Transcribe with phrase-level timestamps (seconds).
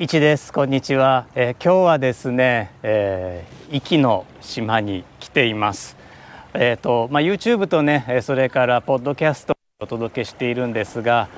[0.00, 0.52] 一です。
[0.52, 5.96] こんにちは、えー、今日はですね、えー、壱岐の島に来ています。
[6.54, 11.28] えっ、ー、とまあ YouTube とねそれからポッドキャストをお届けしているんですが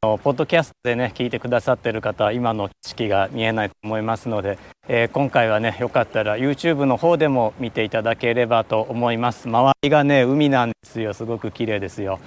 [0.00, 4.58] ポッドキャストでね聞いてくださってる方は今の景色が見えないと思いますので、
[4.88, 9.48] えー、今回はねよかったら YouTube の方でも見ていただければと思います。
[9.48, 11.14] 周りがね海なんですよ。
[11.14, 12.18] すごく綺麗ですよ。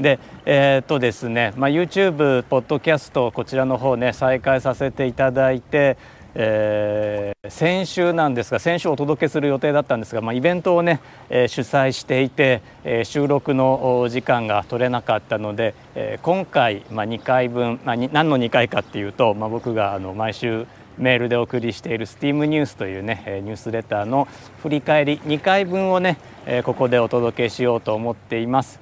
[0.00, 5.96] でえー、っとですね、まあ、YouTube ポッドキャストこちらの方ね再開させていただいて
[6.34, 20.66] えー、先週なんですが先週お届けする予定だったんですが、まあ、イベントをね、えー、主催していて、えー、収録の時間が取れなかったので、えー、今回、まあ、2回分、まあ、何の2回かっていうと、まあ、僕があの毎週
[20.98, 24.28] メールでお送りしている STEAM ニュースというねニュースレターの
[24.62, 26.18] 振り返り2回分をね
[26.64, 28.80] ここでお届けしようと思っています。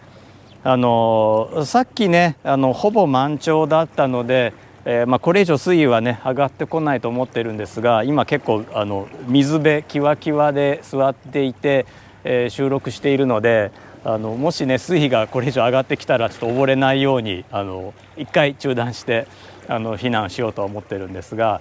[0.65, 4.53] あのさっきねあのほぼ満潮だったので
[4.91, 11.84] えー、まあ、これ以上水位はね上がってこないと思ってるんですが今結構あの水辺キワキワで座っていて、
[12.25, 13.70] えー、収録しているので
[14.03, 19.27] あのもしね水位がこれ以上上がってきたらちょっと溺れないようにあの一回中断して
[19.69, 21.61] あの避難しようと思ってるんですが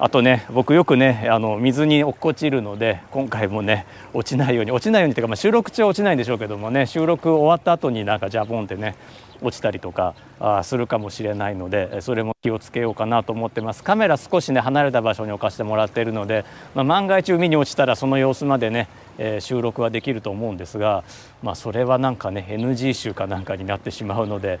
[0.00, 8.94] あとね僕よくねあの水に落っこちるので今回もね落ちないように落ちないようにというか、まあ、収録中は落ちないんでしょうけどもね収録終わった後になんかジャボンってね
[9.40, 13.82] 落ちたりとかあするかもしれないのでそれも気をつけようかなと思ってます。
[13.82, 18.88] カメラ少しね離れた場所に置かせてもらっているので、まあ、万が一海に落ちたらその様子までね、
[19.18, 21.04] えー、収録はできると思うんですが、
[21.42, 24.60] まあ、それはなんかね NG 集かなんかになってしまうので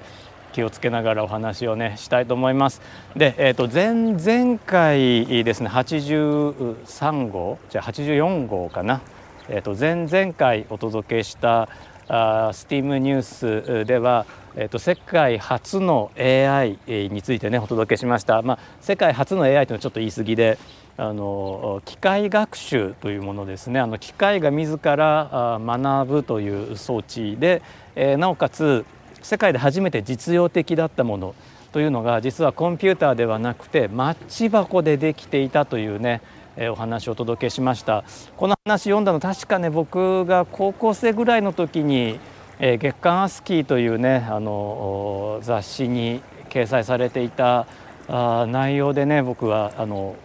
[0.52, 2.80] 気をつけながらお話をねしたいと思います。
[3.16, 9.00] で、えー、と前々回ですね83号じゃあ84号かな、
[9.48, 11.68] えー、と前々回お届けした
[12.08, 14.24] あ STEAM ニュースでは、
[14.56, 18.42] えー、と世界初の AI についてねお届けしました。
[18.42, 20.58] まあ、世界初の AI というのはちょっと言い過ぎで
[21.00, 27.62] あの機械学習というものですねあの機械が自ら学ぶという装置で、
[27.94, 28.84] えー、なおかつ
[29.22, 31.34] 世界で初めて実用的だったもの
[31.72, 36.22] というのが実はコンピューターではなくてマッチ箱でできていたというね
[36.70, 38.04] お話をお届けしました。
[38.36, 42.18] この話読んだの確かね僕が高校生ぐらいの時に
[42.58, 47.66] 月刊アスキーというねあの雑誌に掲載されていた
[48.08, 50.16] 内容でね僕はあの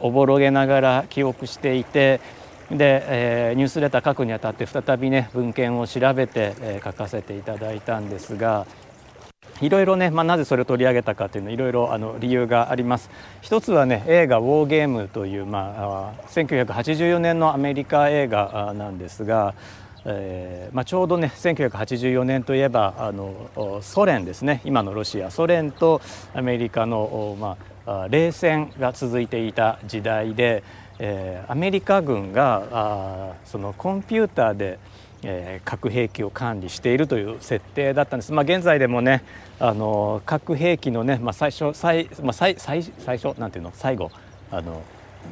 [0.00, 2.20] おぼろげながら記憶していて
[2.70, 8.66] で、えー、ニュースレター書くにあたって再びね文献を調べて、えー、書かせていただいたんですが
[9.60, 13.08] いろいろね、まあ、なぜそれを取り上げたかというのいろいろあの理由があります。
[13.40, 19.54] 一つはね映画「ウォーゲーム」という、まあ、1984年のアメリカ映画なんですが、
[20.04, 24.60] えーまあ、ちょうどね1984年といえばあのソ連ですね。
[24.64, 25.30] 今のロシア。
[25.30, 26.00] ソ連と
[26.34, 30.64] アメリカの、まあ、冷戦が続いていた時代で
[30.98, 34.78] えー、アメリカ軍があそのコンピューターで、
[35.22, 39.24] えー、核兵器を管理しているという設定だったんです、まあ、現在でもね
[39.58, 43.72] あの核兵器のね、まあ、最初最,、まあ、最最最初なんていうの？
[43.74, 44.10] 最後
[44.50, 44.82] あの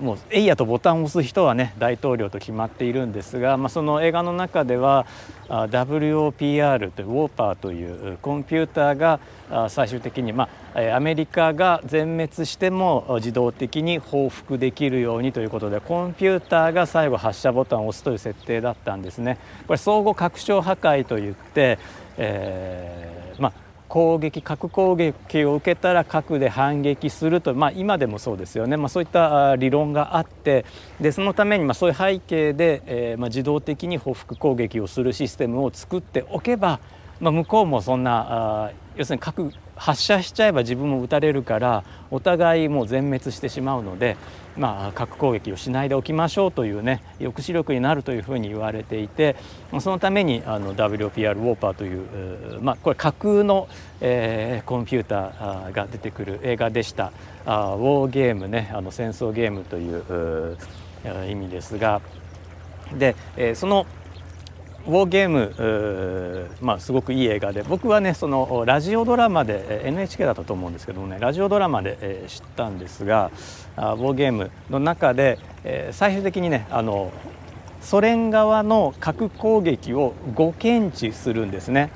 [0.00, 5.06] もうエイヤとボタンを押す人はね大統領と決まっているんですが、まあ、その映画の中では
[5.48, 9.20] WOPR というウォーパーというコンピューターが
[9.68, 19.38] 最終的に、まあ、アメリカが全滅しても自動的に報復できるようにということでコンピューターが最後発射ボタンを押すという設定だったんですね。
[19.66, 21.78] これ相互拡張破壊といって、
[22.16, 30.64] えーまあ攻撃核攻撃を受けたら核で反撃すると、まあ、今でもそうですよね、まあ、そういった理論があって
[30.98, 36.80] でそのためにまそういう背景で、えー、ま自動的に報復攻撃をするシステムを作っておけば、
[37.22, 38.26] まあ、向こうもそんな
[38.66, 44.16] あ要するに核発射しちゃえば自分も撃たれるからお互いもう全滅してしまうので、
[44.56, 49.36] まあ、核攻撃をしないでおきましょうというね抑止力になるというふうに言われていて
[49.80, 53.68] そのためにあの WPR ウォーパーという、まあ、これ架空の、
[54.00, 57.12] えー、コンピューターが出てくる映画でした。
[57.46, 60.58] あウォーゲームねあの戦争ゲームという
[61.28, 62.02] 意味ですが。
[62.98, 63.86] で、えー、その
[64.86, 73.30] ウォーゲーム、まあ、すごくいい映画で僕はねそのラジオドラマで NHK だったと思うんですけどもねラジオドラマで、えー、知ったんですが
[73.76, 77.12] あウォーゲームの中で、えー、最終的にねあの
[77.80, 81.90] ソ連側の核攻撃を誤検知するんですね。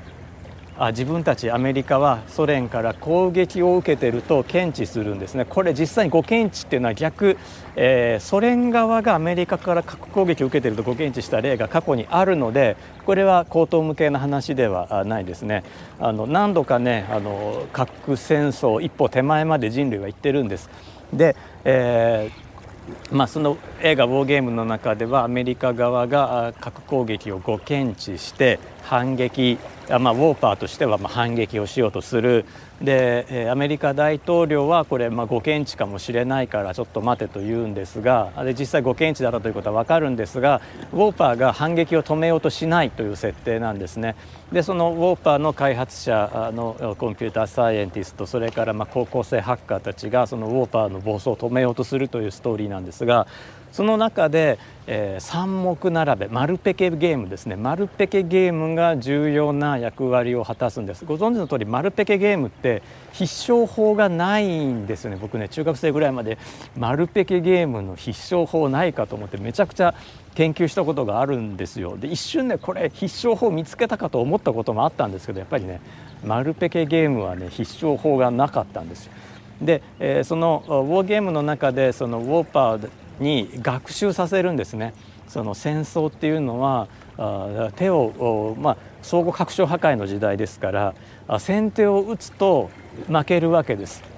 [0.79, 5.45] あ自分たちアメリカはソ連から攻撃を受けてると検知するんですね。
[5.45, 7.37] これ実際に誤検知っていうのは逆、
[7.75, 15.63] えー、ソ連側がアメリカから核攻撃を受けてると誤検知した例が過去にあるのでこれは口頭向けの話ではないですね。
[15.99, 20.69] あの何度かねあの核戦争一歩手前まで人類は行ってるんです。
[21.11, 22.47] で、えー
[23.11, 32.43] まあ、その映画「ウォーゲーム」の中ではアメリカ側が核攻撃を誤検知して反撃まあ、ウォーパーとしてはま反撃をしようとする
[32.81, 40.61] でアメリカ大統領はこれまあ誤検知かもしれないからちょっと待てと言うんですがで実際誤検知だったということは分かるんですが
[40.91, 44.15] ウォーパーが反撃を止めようとしないという設定なんですね。
[44.51, 53.27] でそのウォーパーの開発者のコンピューターサイエンティストそれからま高校生ハッカーたちがそのウォーパーの暴走を止めようとするというストーリーなんですが
[53.71, 57.55] その中で、えー、三目並べマルペケゲームですね。
[57.55, 61.05] マルペケゲームが重要な役割を果たすんです。
[61.05, 62.81] ご存知の通りマルペケゲームって
[63.11, 65.17] 必勝法がないんですよね。
[65.19, 66.37] 僕ね中学生ぐらいまで
[66.77, 69.93] マルペケゲームの必勝法ないかと思ってめちゃくちゃ
[70.35, 71.97] 研究したことがあるんですよ。
[71.97, 75.81] で一瞬ねこれ必勝法見つけたかと思ったこともあったんですけどやっぱりね
[76.25, 79.11] マルペケゲームはね必勝法がなかったんですよ。
[79.61, 84.93] で、えー、そのウォーゲームの中でそのウォーパーに学習させるんですね。
[85.27, 86.87] その戦争っていうのは
[87.75, 90.71] 手を、まあ、相互拡張破壊の時代ですか
[91.27, 92.69] ら先手を打つと
[93.07, 94.16] 負けるわけです。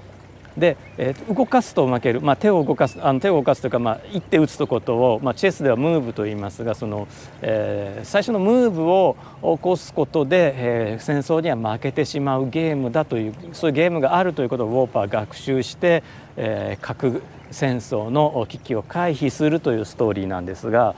[0.60, 7.08] で、えー、動かすと負ける、まあ、手を動かすあの手を動かすというか、まあ、一手打つとことを、まあ、チェスではムーブと言いますがその、
[7.42, 16.04] えー、最初のムーブを起こすことで、えー、戦争には負けてしまうゲームだというそういうゲームがあるということをウォーパー学習して、
[16.38, 17.22] えー、核
[17.52, 20.96] 戦争の危機を回避するというストーリーなんですが、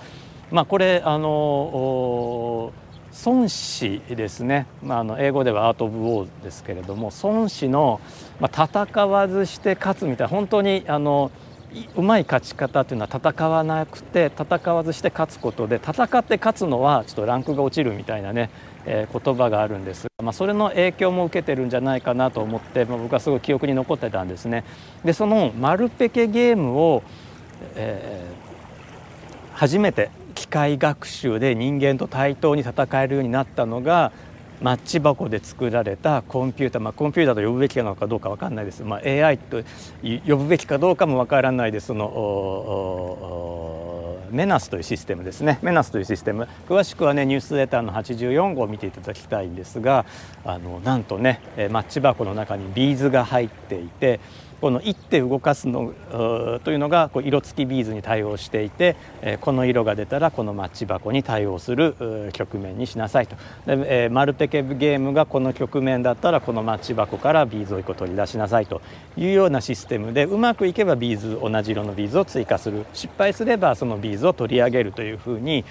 [0.51, 2.73] まあ、これあの
[3.25, 7.99] 孫子ですね、まあ、あの英語ではアート・オブ・ウォーですけれども孫子の、
[8.39, 11.31] まあ、戦わずして勝つみたいな本当にあの
[11.95, 18.49] うまい勝ち方というのは戦わなくて戦わずして勝つことで戦って勝つのはちょっとランクが落ちるみたいなね、
[18.85, 24.63] えー、言葉があるんですがまあ、それの影響も受けてるんじゃないかなと思って、まあ、僕はすごい記憶に残ってたんですね。
[25.03, 27.03] でそのマルペケゲームを、
[27.75, 30.11] えー、初めて
[30.41, 34.11] 機械学習で人間と対等に戦えるようになったのが
[34.59, 39.63] マッチ箱で作られたコンピューター、まあ、コンピューターと呼ぶべきなのかどうか分かんないです、まあ、AI と
[40.03, 41.88] 呼ぶべきかどうかも分からないです。
[41.88, 42.07] その
[44.31, 45.59] メナスというシステムですね。
[45.61, 46.47] メナスというシステム。
[46.67, 50.05] 詳しくはねニュースレターの84号を見ていただきたいんですが
[50.44, 54.19] あのなんとねマッチ箱の中にビーズが入っていて
[54.61, 55.91] この一手動かすの
[56.63, 58.95] というのがこう色付きビーズに対応していて
[59.41, 63.35] この色が出たらこのマッチ箱に対応する局面にしなさいと。
[63.65, 68.81] でえマルペケゲームがこの局面だったらこのマッチ箱からビーズを1個取り出しなさいと。
[69.17, 72.85] いうようなシステムでうまくいけばビーズ同じ色のビーズを追加する。
[72.93, 75.65] 失敗すればそのビーズを取り上げるというふうに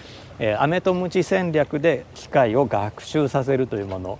[0.59, 4.19] アメとムチ戦略で機械を学習させるというもの。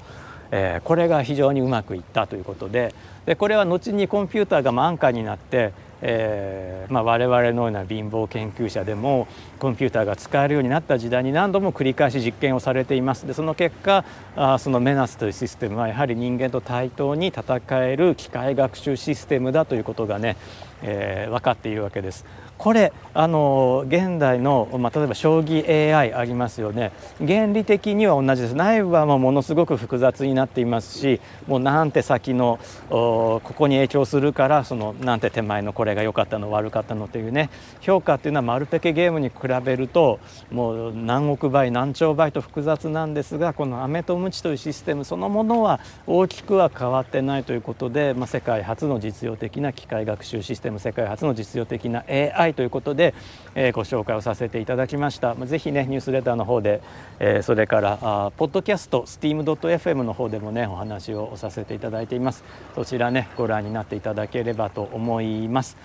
[0.51, 2.95] えー、これが非常にうまくいったということで
[3.27, 14.05] でこれは後にコンピューターが安価になって、えーまあ、我々のような貧乏研究者でもコンピューターが使えるようになった時代に何度も繰り返し実験をされていますでその結果
[14.35, 20.37] あそのメナスというシステムはやはり人間と対等に戦える機械学習システムだということがね、
[20.83, 22.25] えー、分かっているわけです。
[22.61, 26.93] これあの現代の、まあ、例えば将棋 AI ありますよね。
[27.19, 28.55] 原理的には同じです。
[28.55, 32.61] 内部はもものすごく複雑になっていますしもうなんて先の
[32.91, 37.49] ここに影響するからそのなんて手前のこれが良かったの悪かったのというね。
[37.81, 40.21] 評価っていうのはマルペケゲームに比べると
[40.53, 53.15] もう何億倍何兆倍と複雑なんですがこのアメとムチというシステムそのものは大きくは変わってないということで、まあ、世界初の実用的な機械学習システム世界初の実用的な AI いということで、
[53.55, 55.35] えー、ご紹介をさせていただきました。
[55.35, 56.81] ぜひねニュースレターの方で、
[57.19, 62.45] えー、それからあポッドキャスト steam.fm の方でもねお話をさせていただいています。
[62.75, 65.77] そちらねご覧になっていただければと思います。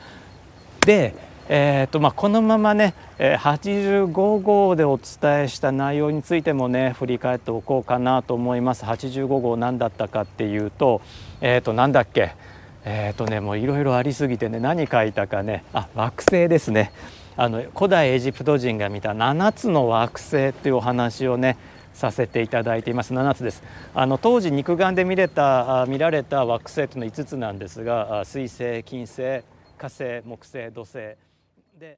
[0.85, 1.13] で
[1.47, 4.07] えーとまあ、このままね85
[4.41, 8.83] 号でお伝えした内容についてもね振り返っておこうかなと思います。
[8.83, 11.01] 85号何だったかっていうと,、
[11.41, 12.31] えー、となんだっけ？
[12.85, 16.91] えっ、ー、とねもういろいろありすぎてね何書いたかねあ惑星ですね。
[17.37, 21.57] あの古代エジプト人が見た7つの惑星っていうお話をね
[21.93, 23.13] させていただいています。
[23.13, 23.63] 7つです。
[23.93, 29.43] あの当時肉眼で見れた見られた惑星というのは5つなんですが水星金星
[29.77, 31.17] 火星木星土星。
[31.77, 31.97] で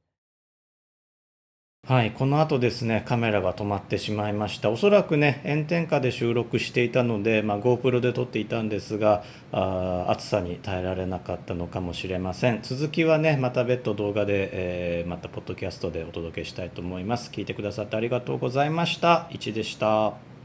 [1.88, 4.70] はい、この後ですね、カメラが止まってしまいました。
[4.70, 12.60] おそらくね、炎天下で収録していたので、まあ、GoPro で撮っていたんですがあ、暑さに耐えられなかったのかもしれません。
[12.62, 17.32] 続きはね、また別途動画で、えー、またポッドキャストでお届けしたいと思います。
[17.32, 19.30] 聞いてくださってありがとうございました。
[19.32, 20.37] 1でした。